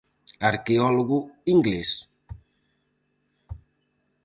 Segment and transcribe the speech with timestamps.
[0.49, 1.17] Arqueólogo
[1.53, 1.89] inglés.